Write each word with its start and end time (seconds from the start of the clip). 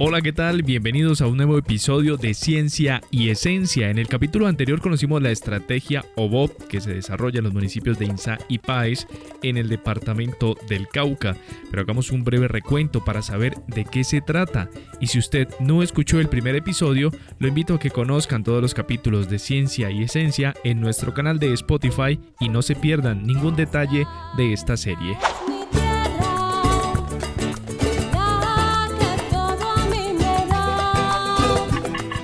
Hola, 0.00 0.22
¿qué 0.22 0.32
tal? 0.32 0.62
Bienvenidos 0.62 1.20
a 1.20 1.26
un 1.26 1.36
nuevo 1.36 1.58
episodio 1.58 2.16
de 2.16 2.32
Ciencia 2.32 3.00
y 3.10 3.30
Esencia. 3.30 3.90
En 3.90 3.98
el 3.98 4.06
capítulo 4.06 4.46
anterior 4.46 4.80
conocimos 4.80 5.20
la 5.20 5.32
estrategia 5.32 6.04
OBOP 6.14 6.68
que 6.68 6.80
se 6.80 6.94
desarrolla 6.94 7.38
en 7.38 7.44
los 7.46 7.52
municipios 7.52 7.98
de 7.98 8.04
Insa 8.04 8.38
y 8.48 8.58
Páez 8.58 9.08
en 9.42 9.56
el 9.56 9.68
departamento 9.68 10.56
del 10.68 10.86
Cauca. 10.86 11.36
Pero 11.68 11.82
hagamos 11.82 12.12
un 12.12 12.22
breve 12.22 12.46
recuento 12.46 13.04
para 13.04 13.22
saber 13.22 13.56
de 13.66 13.84
qué 13.86 14.04
se 14.04 14.20
trata. 14.20 14.70
Y 15.00 15.08
si 15.08 15.18
usted 15.18 15.48
no 15.58 15.82
escuchó 15.82 16.20
el 16.20 16.28
primer 16.28 16.54
episodio, 16.54 17.10
lo 17.40 17.48
invito 17.48 17.74
a 17.74 17.80
que 17.80 17.90
conozcan 17.90 18.44
todos 18.44 18.62
los 18.62 18.74
capítulos 18.74 19.28
de 19.28 19.40
Ciencia 19.40 19.90
y 19.90 20.04
Esencia 20.04 20.54
en 20.62 20.80
nuestro 20.80 21.12
canal 21.12 21.40
de 21.40 21.52
Spotify 21.54 22.20
y 22.38 22.48
no 22.48 22.62
se 22.62 22.76
pierdan 22.76 23.26
ningún 23.26 23.56
detalle 23.56 24.06
de 24.36 24.52
esta 24.52 24.76
serie. 24.76 25.18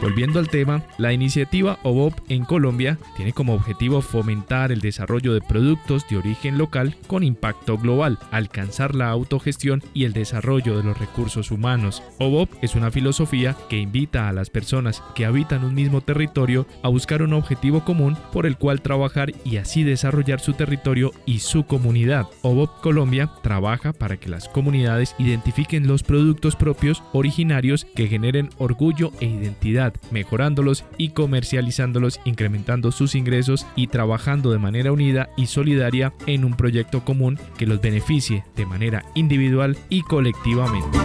Volviendo 0.05 0.39
al 0.39 0.51
tema, 0.51 0.83
la 0.99 1.15
iniciativa 1.15 1.79
OBOP 1.83 2.13
en 2.29 2.45
Colombia 2.45 2.99
tiene 3.17 3.33
como 3.33 3.55
objetivo 3.55 4.03
fomentar 4.03 4.71
el 4.71 4.83
desarrollo 4.83 5.33
de 5.33 5.41
productos 5.41 6.07
de 6.11 6.19
origen 6.19 6.59
local 6.59 6.95
con 7.07 7.23
impacto 7.23 7.79
global, 7.79 8.19
alcanzar 8.31 8.95
la 8.95 9.09
autogestión 9.09 9.83
y 9.95 10.05
el 10.05 10.13
desarrollo 10.13 10.77
de 10.77 10.83
los 10.83 10.99
recursos 10.99 11.51
humanos. 11.51 12.03
OBOP 12.19 12.51
es 12.61 12.75
una 12.75 12.91
filosofía 12.91 13.57
que 13.71 13.79
invita 13.79 14.29
a 14.29 14.35
las 14.35 14.51
personas 14.51 15.03
que 15.15 15.25
habitan 15.25 15.65
un 15.65 15.73
mismo 15.73 16.03
territorio 16.03 16.67
a 16.83 16.91
buscar 16.91 17.23
un 17.23 17.33
objetivo 17.33 17.83
común 17.83 18.15
por 18.31 18.45
el 18.45 18.59
cual 18.59 18.83
trabajar 18.83 19.33
y 19.43 19.57
así 19.57 19.85
desarrollar 19.85 20.39
su 20.39 20.53
territorio 20.53 21.13
y 21.25 21.39
su 21.39 21.65
comunidad. 21.65 22.27
OBOP 22.43 22.79
Colombia 22.83 23.31
trabaja 23.43 23.95
para 23.95 24.19
que 24.19 24.29
las 24.29 24.51
comunidades 24.51 25.15
identifiquen 25.19 25.87
los 25.87 26.03
productos 26.03 26.57
propios 26.57 27.03
originarios 27.15 27.87
que 27.97 28.07
generen 28.07 28.51
orgullo 28.59 29.11
e 29.21 29.25
identidad 29.25 29.94
mejorándolos 30.11 30.85
y 30.99 31.11
comercializándolos, 31.11 32.21
incrementando 32.25 32.93
sus 32.93 33.15
ingresos 33.15 33.67
y 33.77 33.89
trabajando 33.89 34.51
de 34.51 34.59
manera 34.59 34.93
unida 34.93 35.31
y 35.37 35.47
solidaria 35.47 36.13
en 36.27 36.45
un 36.45 36.55
proyecto 36.55 37.05
común 37.05 37.39
que 37.59 37.67
los 37.67 37.81
beneficie 37.81 38.45
de 38.57 38.67
manera 38.67 39.05
individual 39.15 39.77
y 39.89 40.03
colectivamente. 40.03 40.99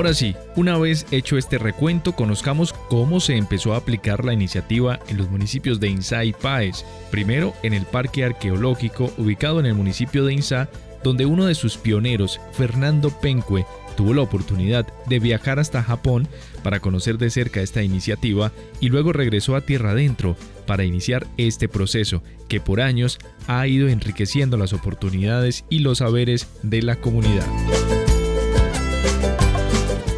Ahora 0.00 0.14
sí, 0.14 0.34
una 0.56 0.78
vez 0.78 1.04
hecho 1.10 1.36
este 1.36 1.58
recuento, 1.58 2.12
conozcamos 2.12 2.72
cómo 2.72 3.20
se 3.20 3.36
empezó 3.36 3.74
a 3.74 3.76
aplicar 3.76 4.24
la 4.24 4.32
iniciativa 4.32 4.98
en 5.08 5.18
los 5.18 5.28
municipios 5.28 5.78
de 5.78 5.90
Insá 5.90 6.24
y 6.24 6.32
Páez. 6.32 6.86
Primero, 7.10 7.52
en 7.62 7.74
el 7.74 7.84
Parque 7.84 8.24
Arqueológico, 8.24 9.12
ubicado 9.18 9.60
en 9.60 9.66
el 9.66 9.74
municipio 9.74 10.24
de 10.24 10.32
Insá, 10.32 10.70
donde 11.04 11.26
uno 11.26 11.44
de 11.44 11.54
sus 11.54 11.76
pioneros, 11.76 12.40
Fernando 12.52 13.10
Pencue, 13.10 13.66
tuvo 13.94 14.14
la 14.14 14.22
oportunidad 14.22 14.86
de 15.04 15.18
viajar 15.18 15.58
hasta 15.58 15.82
Japón 15.82 16.26
para 16.62 16.80
conocer 16.80 17.18
de 17.18 17.28
cerca 17.28 17.60
esta 17.60 17.82
iniciativa 17.82 18.52
y 18.80 18.88
luego 18.88 19.12
regresó 19.12 19.54
a 19.54 19.66
tierra 19.66 19.90
adentro 19.90 20.34
para 20.66 20.84
iniciar 20.84 21.26
este 21.36 21.68
proceso 21.68 22.22
que 22.48 22.58
por 22.58 22.80
años 22.80 23.18
ha 23.48 23.66
ido 23.66 23.86
enriqueciendo 23.86 24.56
las 24.56 24.72
oportunidades 24.72 25.66
y 25.68 25.80
los 25.80 25.98
saberes 25.98 26.48
de 26.62 26.80
la 26.80 26.96
comunidad 26.96 27.44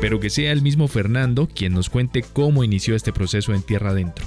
pero 0.02 0.18
que 0.18 0.30
sea 0.30 0.50
el 0.50 0.62
mismo 0.62 0.88
Fernando 0.88 1.46
quien 1.46 1.74
nos 1.74 1.88
cuente 1.88 2.24
cómo 2.24 2.64
inició 2.64 2.96
este 2.96 3.12
proceso 3.12 3.54
en 3.54 3.62
Tierra 3.62 3.90
Adentro. 3.90 4.26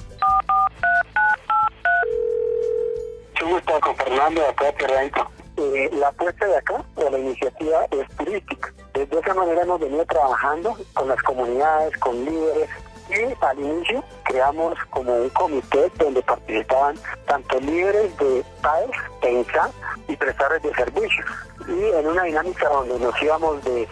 Con 3.82 3.96
Fernando 3.98 4.40
de 4.40 4.48
acá 4.48 4.66
de 4.68 4.72
Tierra 4.72 5.00
Adentro. 5.00 5.30
Eh, 5.58 5.90
la 6.00 6.08
apuesta 6.08 6.46
de 6.46 6.56
acá, 6.56 6.82
o 6.96 7.10
la 7.10 7.20
iniciativa, 7.20 7.86
es 7.92 8.08
turística. 8.16 8.74
De 8.94 9.04
esa 9.04 9.34
manera 9.34 9.64
hemos 9.64 9.82
venido 9.82 10.06
trabajando 10.06 10.78
con 10.94 11.10
las 11.10 11.22
comunidades, 11.24 11.98
con 11.98 12.24
líderes, 12.24 12.70
y 13.10 13.46
al 13.46 13.60
inicio 13.60 14.02
creamos 14.24 14.76
como 14.92 15.14
un 15.14 15.30
comité 15.32 15.92
donde 16.00 16.22
participaban 16.22 16.96
tanto 17.28 17.60
líderes 17.60 18.18
de 18.18 18.46
PAES, 18.62 18.92
PENSA 19.22 19.72
y 20.08 20.16
prestadores 20.16 20.64
de 20.64 20.74
servicios. 20.74 21.26
Y 21.68 21.84
en 21.84 22.08
una 22.08 22.24
dinámica 22.24 22.70
donde 22.70 23.00
nos 23.00 23.22
íbamos 23.22 23.64
de, 23.64 23.88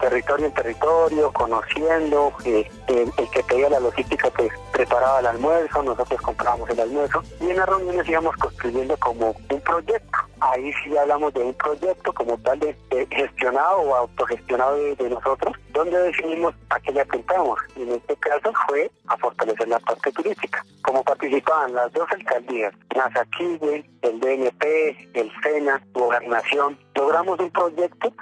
territorio 0.00 0.46
en 0.46 0.54
territorio, 0.54 1.32
conociendo, 1.32 2.32
eh, 2.44 2.68
el, 2.88 3.12
que 3.30 3.42
pedía 3.44 3.70
la 3.70 3.80
logística 3.80 4.30
que 4.30 4.48
preparaba 4.72 5.20
el 5.20 5.26
almuerzo, 5.26 5.82
nosotros 5.82 6.20
comprábamos 6.20 6.68
el 6.70 6.80
almuerzo, 6.80 7.22
y 7.40 7.50
en 7.50 7.56
las 7.56 7.68
reuniones 7.68 8.08
íbamos 8.08 8.36
construyendo 8.36 8.96
como 8.96 9.34
un 9.50 9.60
proyecto. 9.60 10.18
Ahí 10.40 10.72
sí 10.82 10.96
hablamos 10.96 11.32
de 11.34 11.40
un 11.40 11.54
proyecto 11.54 12.12
como 12.12 12.36
tal 12.38 12.58
de, 12.58 12.76
gestionado 13.10 13.78
o 13.78 13.94
autogestionado 13.94 14.74
de, 14.76 14.96
de 14.96 15.10
nosotros, 15.10 15.56
donde 15.72 15.96
definimos 15.98 16.54
a 16.70 16.80
qué 16.80 16.90
le 16.90 17.02
apuntamos 17.02 17.60
y 17.76 17.82
en 17.82 17.92
este 17.92 18.16
caso 18.16 18.52
fue 18.66 18.90
a 19.06 19.16
fortalecer 19.16 19.68
la 19.68 19.78
parte 19.78 20.10
turística. 20.12 20.64
Como 20.92 21.04
participaban 21.04 21.72
las 21.72 21.90
dos 21.94 22.06
alcaldías, 22.10 22.74
Nazaquille, 22.94 23.82
el 24.02 24.20
DNP, 24.20 25.08
el 25.14 25.32
SENA, 25.42 25.82
Gobernación, 25.94 26.78
logramos 26.94 27.40
un 27.40 27.50
proyecto. 27.50 28.12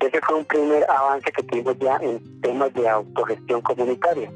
Ese 0.00 0.20
fue 0.22 0.38
un 0.38 0.44
primer 0.44 0.90
avance 0.90 1.30
que 1.30 1.44
tuvimos 1.44 1.78
ya 1.78 1.98
en 1.98 2.40
temas 2.40 2.74
de 2.74 2.88
autogestión 2.88 3.60
comunitaria. 3.60 4.28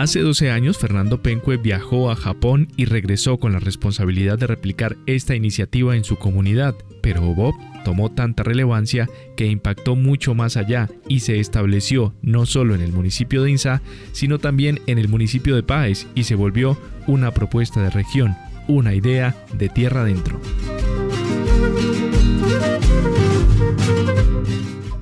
Hace 0.00 0.20
12 0.20 0.50
años, 0.50 0.78
Fernando 0.78 1.20
Pencue 1.20 1.58
viajó 1.58 2.10
a 2.10 2.16
Japón 2.16 2.68
y 2.74 2.86
regresó 2.86 3.38
con 3.38 3.52
la 3.52 3.58
responsabilidad 3.58 4.38
de 4.38 4.46
replicar 4.46 4.96
esta 5.04 5.34
iniciativa 5.34 5.94
en 5.94 6.04
su 6.04 6.16
comunidad, 6.16 6.74
pero 7.02 7.20
Bob 7.34 7.54
tomó 7.84 8.10
tanta 8.10 8.42
relevancia 8.42 9.10
que 9.36 9.44
impactó 9.44 9.96
mucho 9.96 10.34
más 10.34 10.56
allá 10.56 10.88
y 11.06 11.20
se 11.20 11.38
estableció 11.38 12.14
no 12.22 12.46
solo 12.46 12.74
en 12.74 12.80
el 12.80 12.92
municipio 12.92 13.42
de 13.42 13.50
Insa, 13.50 13.82
sino 14.12 14.38
también 14.38 14.80
en 14.86 14.96
el 14.96 15.08
municipio 15.08 15.54
de 15.54 15.62
Páez 15.62 16.06
y 16.14 16.24
se 16.24 16.34
volvió 16.34 16.78
una 17.06 17.32
propuesta 17.32 17.82
de 17.82 17.90
región, 17.90 18.34
una 18.68 18.94
idea 18.94 19.36
de 19.52 19.68
tierra 19.68 20.00
adentro. 20.00 20.40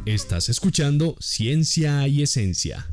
Estás 0.04 0.48
escuchando 0.48 1.14
Ciencia 1.20 2.08
y 2.08 2.22
Esencia. 2.22 2.88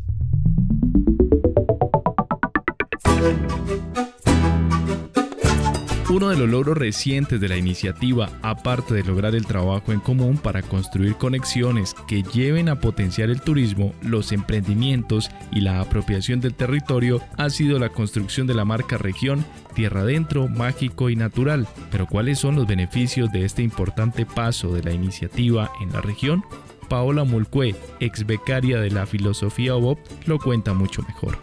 Uno 6.15 6.29
de 6.29 6.37
los 6.37 6.47
logros 6.47 6.77
recientes 6.77 7.41
de 7.41 7.49
la 7.49 7.57
iniciativa, 7.57 8.29
aparte 8.41 8.93
de 8.93 9.03
lograr 9.03 9.35
el 9.35 9.45
trabajo 9.45 9.91
en 9.91 9.99
común 9.99 10.37
para 10.37 10.61
construir 10.61 11.15
conexiones 11.15 11.93
que 12.07 12.23
lleven 12.23 12.69
a 12.69 12.79
potenciar 12.79 13.29
el 13.29 13.41
turismo, 13.41 13.93
los 14.01 14.31
emprendimientos 14.31 15.29
y 15.51 15.59
la 15.59 15.81
apropiación 15.81 16.39
del 16.39 16.53
territorio, 16.53 17.21
ha 17.37 17.49
sido 17.49 17.79
la 17.79 17.89
construcción 17.89 18.47
de 18.47 18.53
la 18.53 18.63
marca 18.63 18.97
región 18.97 19.43
Tierra 19.73 20.01
Adentro, 20.01 20.47
Mágico 20.47 21.09
y 21.09 21.17
Natural. 21.17 21.67
Pero 21.91 22.07
¿cuáles 22.07 22.39
son 22.39 22.55
los 22.55 22.65
beneficios 22.65 23.29
de 23.33 23.43
este 23.43 23.61
importante 23.61 24.25
paso 24.25 24.73
de 24.73 24.83
la 24.83 24.93
iniciativa 24.93 25.69
en 25.81 25.91
la 25.91 25.99
región? 25.99 26.45
Paola 26.87 27.25
Mulcue, 27.25 27.75
ex 27.99 28.25
becaria 28.25 28.79
de 28.79 28.91
la 28.91 29.05
filosofía 29.05 29.75
OBOP, 29.75 29.99
lo 30.27 30.39
cuenta 30.39 30.73
mucho 30.73 31.01
mejor. 31.01 31.37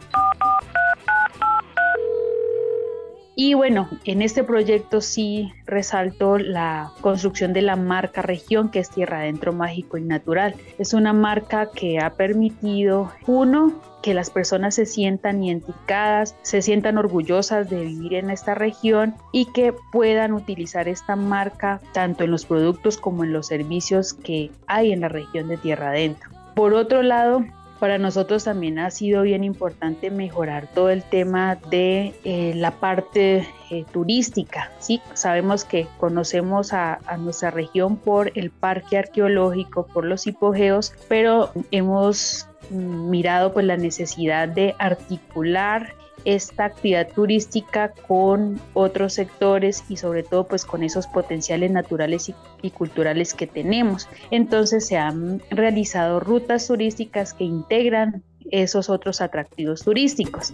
Y 3.34 3.54
bueno, 3.54 3.88
en 4.04 4.20
este 4.20 4.44
proyecto 4.44 5.00
sí 5.00 5.52
resalto 5.64 6.36
la 6.36 6.92
construcción 7.00 7.54
de 7.54 7.62
la 7.62 7.76
marca 7.76 8.20
región 8.20 8.70
que 8.70 8.80
es 8.80 8.90
Tierra 8.90 9.20
Adentro 9.20 9.54
Mágico 9.54 9.96
y 9.96 10.02
Natural. 10.02 10.54
Es 10.78 10.92
una 10.92 11.14
marca 11.14 11.70
que 11.70 11.98
ha 11.98 12.10
permitido, 12.10 13.10
uno, 13.26 13.72
que 14.02 14.12
las 14.12 14.28
personas 14.28 14.74
se 14.74 14.84
sientan 14.84 15.42
identificadas, 15.42 16.36
se 16.42 16.60
sientan 16.60 16.98
orgullosas 16.98 17.70
de 17.70 17.84
vivir 17.84 18.14
en 18.14 18.30
esta 18.30 18.54
región 18.54 19.14
y 19.32 19.46
que 19.46 19.72
puedan 19.92 20.34
utilizar 20.34 20.88
esta 20.88 21.16
marca 21.16 21.80
tanto 21.92 22.24
en 22.24 22.32
los 22.32 22.44
productos 22.44 22.98
como 22.98 23.24
en 23.24 23.32
los 23.32 23.46
servicios 23.46 24.12
que 24.12 24.50
hay 24.66 24.92
en 24.92 25.00
la 25.00 25.08
región 25.08 25.48
de 25.48 25.56
Tierra 25.56 25.90
Adentro. 25.90 26.30
Por 26.54 26.74
otro 26.74 27.02
lado, 27.02 27.46
para 27.82 27.98
nosotros 27.98 28.44
también 28.44 28.78
ha 28.78 28.92
sido 28.92 29.22
bien 29.22 29.42
importante 29.42 30.08
mejorar 30.12 30.68
todo 30.72 30.90
el 30.90 31.02
tema 31.02 31.56
de 31.68 32.14
eh, 32.22 32.52
la 32.54 32.70
parte 32.70 33.44
eh, 33.70 33.84
turística. 33.92 34.70
¿sí? 34.78 35.00
Sabemos 35.14 35.64
que 35.64 35.88
conocemos 35.98 36.72
a, 36.72 37.00
a, 37.06 37.16
nuestra 37.16 37.50
región 37.50 37.96
por 37.96 38.30
el 38.36 38.52
parque 38.52 38.98
arqueológico, 38.98 39.88
por 39.88 40.04
los 40.04 40.28
hipogeos, 40.28 40.94
pero 41.08 41.50
hemos 41.72 42.46
mm, 42.70 43.10
mirado 43.10 43.52
pues 43.52 43.66
la 43.66 43.76
necesidad 43.76 44.46
de 44.46 44.76
articular 44.78 45.96
esta 46.24 46.66
actividad 46.66 47.08
turística 47.12 47.92
con 48.06 48.60
otros 48.74 49.14
sectores 49.14 49.84
y 49.88 49.96
sobre 49.96 50.22
todo 50.22 50.46
pues 50.46 50.64
con 50.64 50.82
esos 50.82 51.06
potenciales 51.06 51.70
naturales 51.70 52.28
y, 52.28 52.34
y, 52.62 52.70
culturales 52.70 53.34
que 53.34 53.46
tenemos. 53.46 54.08
Entonces 54.30 54.86
se 54.86 54.96
han 54.96 55.42
realizado 55.50 56.20
rutas 56.20 56.66
turísticas 56.66 57.34
que 57.34 57.44
integran 57.44 58.22
esos 58.50 58.90
otros 58.90 59.20
atractivos 59.20 59.82
turísticos. 59.82 60.52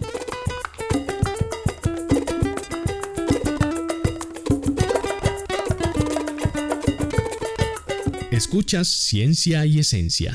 Escuchas 8.31 8.87
Ciencia 8.87 9.65
y 9.65 9.79
Esencia. 9.79 10.33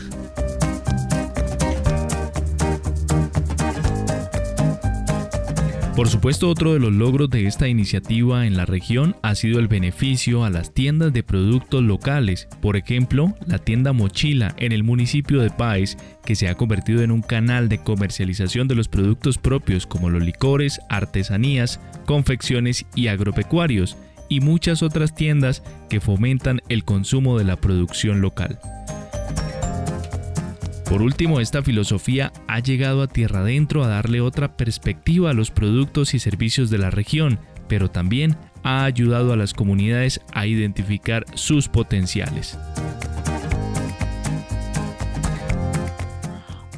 Por 5.97 6.09
supuesto, 6.09 6.49
otro 6.49 6.73
de 6.73 6.81
los 6.81 6.93
logros 6.93 7.31
de 7.31 7.47
esta 7.47 7.69
iniciativa 7.69 8.47
en 8.47 8.57
la 8.57 8.67
región 8.67 9.15
ha 9.23 9.37
sido 9.37 9.61
el 9.61 9.69
beneficio 9.69 10.45
a 10.45 10.51
las 10.51 10.75
tiendas 10.75 11.13
de 11.13 11.23
productos 11.23 11.85
locales. 11.85 12.49
Por 12.61 12.77
ejemplo, 12.77 13.33
la 13.47 13.59
tienda 13.61 13.93
Mochila 13.93 14.57
en 14.59 14.73
el 14.73 14.83
municipio 14.83 15.41
de 15.41 15.51
Páez, 15.51 15.97
que 16.25 16.35
se 16.35 16.49
ha 16.49 16.57
convertido 16.57 17.03
en 17.03 17.13
un 17.13 17.23
canal 17.23 17.69
de 17.69 17.79
comercialización 17.79 18.67
de 18.67 18.75
los 18.75 18.89
productos 18.89 19.39
propios 19.39 19.87
como 19.87 20.11
los 20.11 20.25
licores, 20.25 20.81
artesanías, 20.89 21.79
confecciones 22.07 22.87
y 22.97 23.07
agropecuarios, 23.07 23.97
y 24.29 24.41
muchas 24.41 24.83
otras 24.83 25.15
tiendas 25.15 25.63
que 25.89 26.01
fomentan 26.01 26.61
el 26.69 26.85
consumo 26.85 27.39
de 27.39 27.45
la 27.45 27.57
producción 27.57 28.21
local. 28.21 28.59
Por 30.89 31.01
último, 31.01 31.41
esta 31.41 31.63
filosofía 31.63 32.33
ha 32.47 32.61
llegado 32.61 33.03
a 33.03 33.09
tierra 33.09 33.41
adentro 33.41 33.83
a 33.83 33.89
darle 33.89 34.21
otra 34.21 34.57
perspectiva 34.57 35.31
a 35.31 35.35
los 35.35 35.51
productos 35.51 36.13
y 36.15 36.19
servicios 36.19 36.69
de 36.71 36.79
la 36.79 36.91
región, 36.91 37.39
pero 37.69 37.91
también 37.91 38.37
ha 38.63 38.85
ayudado 38.85 39.33
a 39.33 39.37
las 39.37 39.55
comunidades 39.55 40.21
a 40.35 40.47
identificar 40.47 41.25
sus 41.35 41.69
potenciales. 41.69 42.59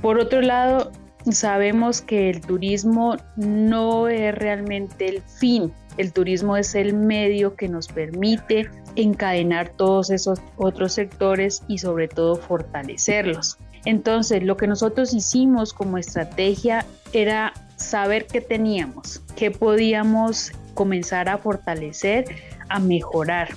Por 0.00 0.20
otro 0.20 0.40
lado, 0.40 0.92
sabemos 1.32 2.00
que 2.00 2.30
el 2.30 2.40
turismo 2.40 3.16
no 3.36 4.08
es 4.08 4.32
realmente 4.34 5.08
el 5.08 5.22
fin, 5.22 5.72
el 5.96 6.12
turismo 6.12 6.56
es 6.56 6.76
el 6.76 6.94
medio 6.94 7.56
que 7.56 7.68
nos 7.68 7.88
permite 7.88 8.70
encadenar 8.94 9.70
todos 9.70 10.10
esos 10.10 10.40
otros 10.56 10.92
sectores 10.92 11.64
y 11.66 11.78
sobre 11.78 12.06
todo 12.08 12.36
fortalecerlos. 12.36 13.58
Entonces, 13.86 14.42
lo 14.42 14.56
que 14.56 14.66
nosotros 14.66 15.14
hicimos 15.14 15.72
como 15.72 15.96
estrategia 15.96 16.84
era 17.12 17.54
saber 17.76 18.26
qué 18.26 18.40
teníamos, 18.40 19.22
qué 19.36 19.52
podíamos 19.52 20.50
comenzar 20.74 21.28
a 21.28 21.38
fortalecer, 21.38 22.24
a 22.68 22.80
mejorar. 22.80 23.54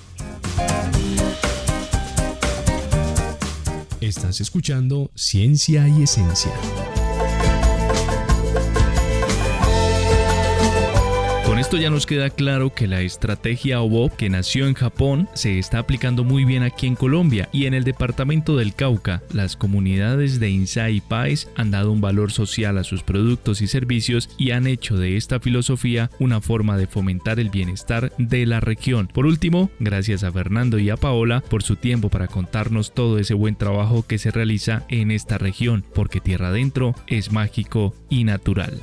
Estás 4.00 4.40
escuchando 4.40 5.10
Ciencia 5.14 5.86
y 5.88 6.04
Esencia. 6.04 6.52
Esto 11.70 11.80
ya 11.80 11.90
nos 11.90 12.04
queda 12.04 12.30
claro 12.30 12.74
que 12.74 12.88
la 12.88 13.00
estrategia 13.00 13.80
OBOP 13.80 14.16
que 14.16 14.28
nació 14.28 14.66
en 14.66 14.74
Japón 14.74 15.28
se 15.34 15.60
está 15.60 15.78
aplicando 15.78 16.24
muy 16.24 16.44
bien 16.44 16.64
aquí 16.64 16.88
en 16.88 16.96
Colombia 16.96 17.48
y 17.52 17.66
en 17.66 17.74
el 17.74 17.84
departamento 17.84 18.56
del 18.56 18.74
Cauca. 18.74 19.22
Las 19.32 19.54
comunidades 19.54 20.40
de 20.40 20.50
Insa 20.50 20.90
y 20.90 21.00
han 21.54 21.70
dado 21.70 21.92
un 21.92 22.00
valor 22.00 22.32
social 22.32 22.76
a 22.76 22.82
sus 22.82 23.04
productos 23.04 23.62
y 23.62 23.68
servicios 23.68 24.30
y 24.36 24.50
han 24.50 24.66
hecho 24.66 24.96
de 24.96 25.16
esta 25.16 25.38
filosofía 25.38 26.10
una 26.18 26.40
forma 26.40 26.76
de 26.76 26.88
fomentar 26.88 27.38
el 27.38 27.50
bienestar 27.50 28.12
de 28.18 28.46
la 28.46 28.58
región. 28.58 29.06
Por 29.06 29.24
último, 29.24 29.70
gracias 29.78 30.24
a 30.24 30.32
Fernando 30.32 30.76
y 30.80 30.90
a 30.90 30.96
Paola 30.96 31.40
por 31.40 31.62
su 31.62 31.76
tiempo 31.76 32.08
para 32.08 32.26
contarnos 32.26 32.94
todo 32.94 33.16
ese 33.20 33.34
buen 33.34 33.54
trabajo 33.54 34.04
que 34.04 34.18
se 34.18 34.32
realiza 34.32 34.82
en 34.88 35.12
esta 35.12 35.38
región, 35.38 35.84
porque 35.94 36.18
tierra 36.18 36.48
adentro 36.48 36.96
es 37.06 37.30
mágico 37.30 37.94
y 38.08 38.24
natural. 38.24 38.80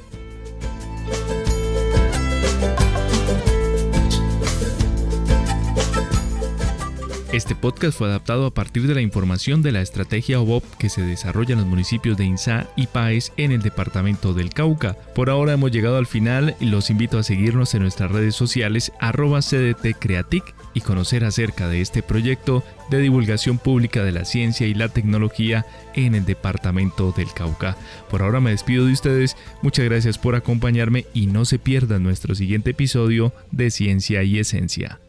Este 7.34 7.56
podcast 7.56 7.98
fue 7.98 8.08
adaptado 8.08 8.46
a 8.46 8.54
partir 8.54 8.88
de 8.88 8.96
la 8.96 9.02
información 9.02 9.62
de 9.62 9.74
la 9.74 9.82
estrategia 9.82 10.40
OBOP 10.40 10.64
que 10.78 10.88
se 10.88 11.02
desarrolla 11.02 11.52
en 11.52 11.60
los 11.60 11.68
municipios 11.68 12.16
de 12.16 12.24
Insá 12.24 12.70
y 12.78 12.88
Paez 12.88 13.34
en 13.36 13.52
el 13.52 13.62
departamento 13.62 14.34
del 14.34 14.54
Cauca. 14.54 14.96
Por 15.14 15.30
ahora 15.30 15.52
hemos 15.52 15.72
llegado 15.72 15.98
al 15.98 16.08
final 16.08 16.56
y 16.62 16.68
los 16.68 16.90
invito 16.90 17.20
a 17.20 17.24
seguirnos 17.24 17.76
en 17.76 17.82
nuestras 17.82 18.12
redes 18.12 18.34
sociales 18.34 18.94
arroba 19.02 19.42
cdtcreatic 19.42 20.56
y 20.74 20.80
conocer 20.80 21.26
acerca 21.26 21.68
de 21.68 21.82
este 21.82 22.02
proyecto 22.02 22.64
de 22.90 23.00
divulgación 23.00 23.58
pública 23.58 24.06
de 24.06 24.14
la 24.14 24.24
ciencia 24.24 24.66
y 24.66 24.74
la 24.74 24.88
tecnología 24.88 25.66
en 25.96 26.16
el 26.16 26.24
departamento 26.24 27.12
del 27.12 27.34
Cauca. 27.34 27.76
Por 28.10 28.22
ahora 28.22 28.40
me 28.40 28.52
despido 28.52 28.86
de 28.86 28.94
ustedes, 28.94 29.36
muchas 29.62 29.84
gracias 29.84 30.18
por 30.18 30.36
acompañarme 30.36 31.06
y 31.14 31.28
no 31.28 31.44
se 31.44 31.60
pierdan 31.60 32.04
nuestro 32.04 32.36
siguiente 32.36 32.70
episodio 32.70 33.34
de 33.52 33.70
Ciencia 33.70 34.24
y 34.24 34.40
Esencia. 34.40 35.02